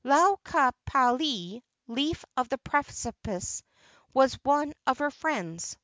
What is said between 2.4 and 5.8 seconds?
the precipice) was one of her friends.